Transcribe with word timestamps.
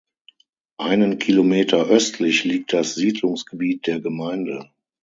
Einen 0.79 1.19
Kilometer 1.19 1.85
östlich 1.85 2.43
liegt 2.43 2.73
das 2.73 2.95
Siedlungsgebiet 2.95 3.85
der 3.85 3.99
Gemeinde. 4.01 4.67